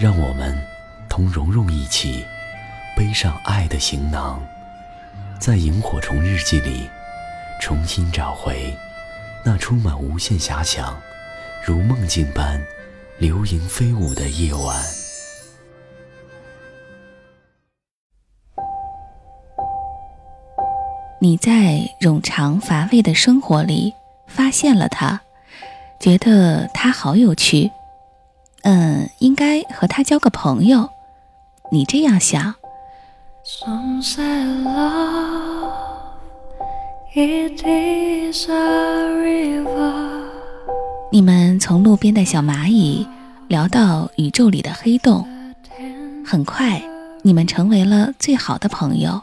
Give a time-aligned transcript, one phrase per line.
[0.00, 0.56] 让我们
[1.08, 2.24] 同蓉蓉一起
[2.96, 4.40] 背上爱的行囊，
[5.40, 6.88] 在萤火虫日记里
[7.60, 8.72] 重新找回
[9.44, 10.96] 那充满无限遐想、
[11.66, 12.62] 如梦境般
[13.18, 14.80] 流萤飞舞的夜晚。
[21.20, 23.92] 你在冗长乏味的生活里
[24.28, 25.20] 发现了他，
[25.98, 27.72] 觉得他好有趣。
[28.68, 30.90] 嗯，应该和他交个朋友，
[31.72, 32.54] 你这样想。
[41.10, 43.08] 你们从路边的小蚂蚁
[43.48, 45.26] 聊到宇宙里的黑洞，
[46.22, 46.82] 很快
[47.22, 49.22] 你们成为了最好的朋友。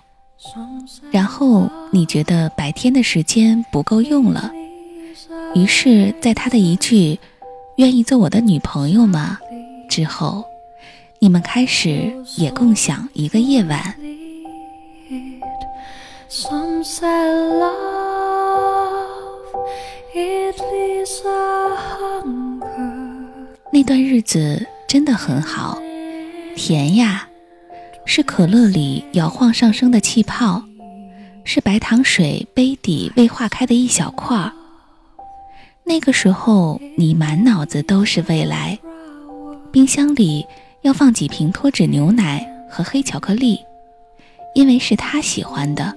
[1.12, 4.52] 然后你觉得白天的时间不够用了，
[5.54, 7.20] 于是，在他的一句。
[7.78, 9.38] 愿意做我的女朋友吗？
[9.90, 10.46] 之后，
[11.20, 13.94] 你们开始也共享一个夜晚。
[23.74, 25.78] 那段日子真的很好，
[26.56, 27.28] 甜呀，
[28.06, 30.64] 是可乐里摇晃上升的气泡，
[31.44, 34.54] 是白糖水杯底未化开的一小块儿。
[35.88, 38.78] 那个时候，你满脑子都是未来。
[39.72, 40.46] 冰箱里
[40.82, 43.64] 要放几瓶脱脂牛奶和黑巧克力，
[44.56, 45.96] 因为是他喜欢的。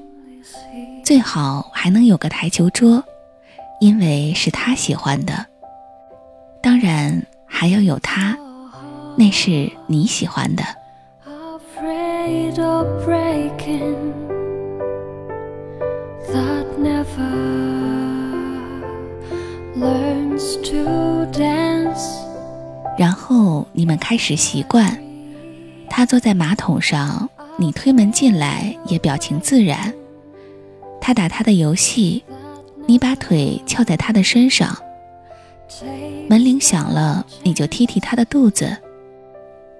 [1.02, 3.02] 最好还能有个台球桌，
[3.80, 5.46] 因为是他喜欢的。
[6.62, 8.36] 当然还要有他，
[9.16, 10.62] 那是你喜欢的。
[19.78, 22.18] Learns to dance
[22.98, 25.00] 然后你们开始习惯，
[25.88, 29.94] 他坐在马桶上，你推门进来也表情自然。
[31.00, 32.24] 他打他的游戏，
[32.86, 34.76] 你把腿翘在他的身上。
[36.28, 38.76] 门铃响了，你就踢踢他的肚子。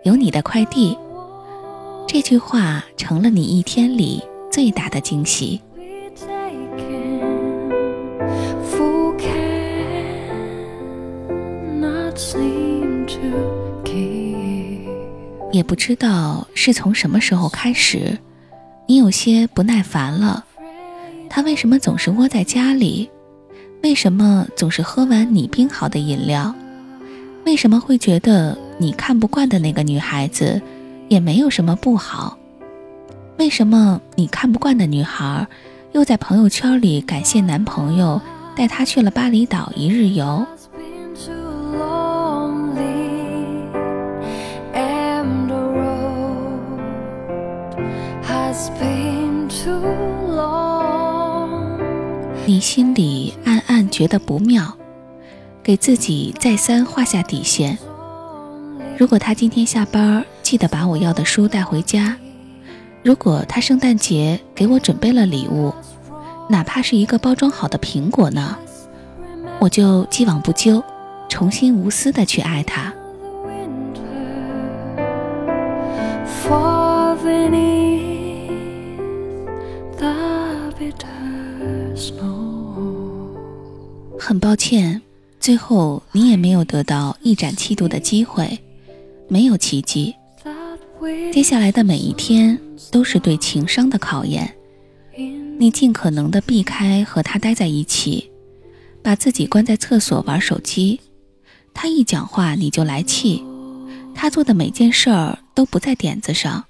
[0.05, 0.97] 有你的快递，
[2.07, 5.61] 这句话成了你一天里最大的惊喜。
[15.53, 18.19] 也不知道是从什么时候开始，
[18.87, 20.45] 你有些不耐烦了。
[21.31, 23.09] 他为什么总是窝在家里？
[23.83, 26.55] 为什么总是喝完你冰好的饮料？
[27.47, 30.61] 为什么会觉得你看不惯的那个女孩子
[31.09, 32.37] 也没有什么不好？
[33.39, 35.47] 为什么你看不惯的女孩
[35.93, 38.21] 又在朋友圈里感谢男朋友
[38.57, 40.45] 带她去了巴厘岛一日游？
[52.47, 54.75] 你心里暗暗觉得不妙，
[55.63, 57.77] 给自己再三画下底线。
[58.97, 62.17] 如果他今天下班记得把我要的书带回家，
[63.03, 65.73] 如果他圣诞节给我准备了礼物，
[66.49, 68.57] 哪怕是一个包装好的苹果呢，
[69.61, 70.83] 我就既往不咎，
[71.29, 72.93] 重新无私的去爱他。
[84.19, 85.01] 很抱歉，
[85.41, 88.59] 最后你也没有得到一展气度的机会，
[89.29, 90.15] 没有奇迹。
[91.33, 92.59] 接下来的每一天
[92.91, 94.55] 都是对情商的考验。
[95.59, 98.31] 你尽可能的避开和他待在一起，
[99.03, 101.01] 把自己关在厕所玩手机。
[101.73, 103.43] 他一讲话你就来气，
[104.15, 106.65] 他做的每件事儿都不在点子上。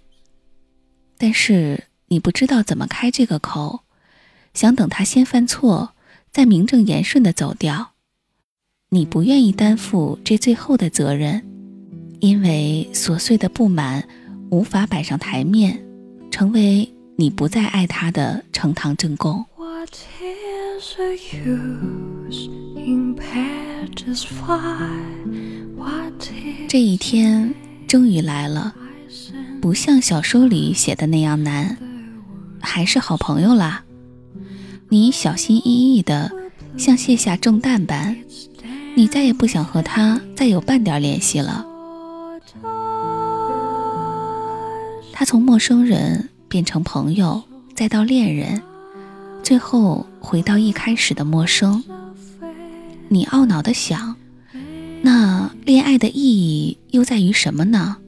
[1.17, 3.81] 但是你不知道怎么开这个口，
[4.58, 5.94] 想等他先犯错。
[6.32, 7.93] 再名正言顺的走掉，
[8.88, 11.46] 你不愿意担负这最后的责任，
[12.19, 14.02] 因为琐碎的不满
[14.50, 15.81] 无法摆上台面，
[16.32, 19.46] 成为你不再爱他的呈堂证供。
[26.66, 27.54] 这一天，
[27.87, 28.75] 终于来了，
[29.62, 31.78] 不像小说里写的那样难，
[32.61, 33.84] 还是好朋友啦。
[34.90, 36.32] 你小心翼翼的，
[36.79, 38.17] 像卸下重担般，
[38.94, 41.67] 你再也不想和他再有半点联系了。
[45.12, 47.43] 他从陌生人变成朋友，
[47.75, 48.62] 再到恋人，
[49.43, 51.85] 最后回到一开始的陌生。
[53.08, 54.17] 你懊恼的想，
[55.02, 57.99] 那恋爱的意义又在于什么呢？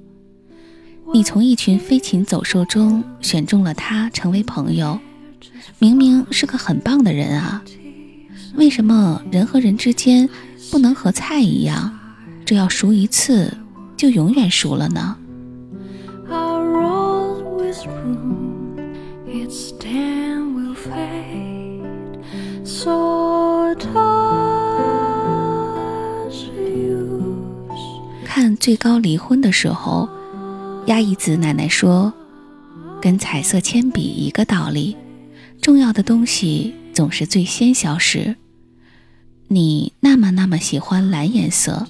[1.12, 4.98] 你从一群飞禽走兽中选中了他成为朋友，
[5.78, 7.62] 明明是个很棒的人啊，
[8.56, 10.28] 为什么人和人之间
[10.70, 11.98] 不能和菜一样，
[12.44, 13.56] 只要熟一次
[13.96, 15.16] 就永远熟了呢？
[28.24, 30.08] 看最高离婚的时候，
[30.86, 32.12] 压抑子奶奶说
[33.02, 34.96] ：“跟彩色铅笔一个道理，
[35.60, 38.36] 重要的东西总是最先消失。
[39.48, 41.86] 你那么那么喜欢蓝颜色，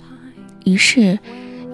[0.64, 1.18] 于是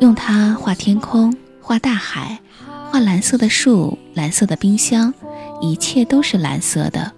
[0.00, 2.40] 用它画天空，画大海。”
[2.88, 5.12] 画蓝色的树，蓝色的冰箱，
[5.60, 7.12] 一切都是蓝色的，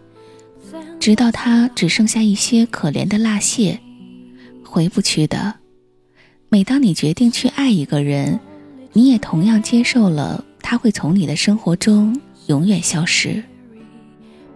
[0.99, 3.79] 直到它只剩下一些可怜的蜡屑，
[4.65, 5.57] 回不去的。
[6.49, 8.41] 每当你决定去爱一个人，
[8.95, 13.45] 你也同样接受了他会从你的生活中永远消失。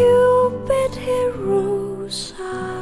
[0.00, 2.79] Cupid heroes are.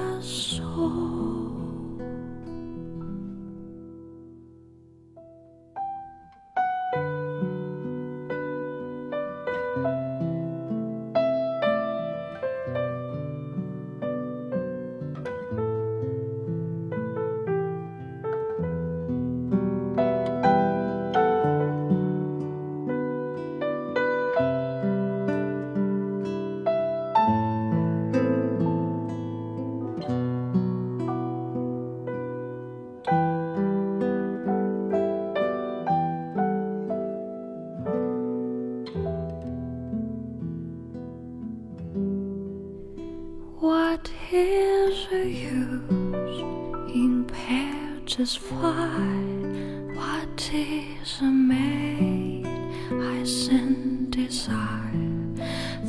[48.19, 49.95] Just fine.
[49.95, 52.47] What is a maid?
[52.91, 54.91] I send desire.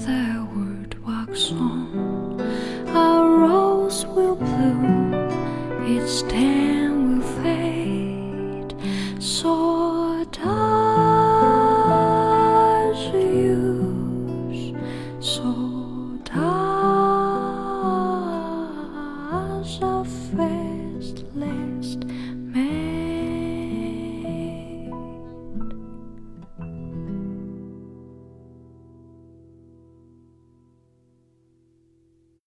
[0.06, 2.40] The word walks on.
[2.88, 5.14] A rose will bloom.
[5.88, 6.22] It's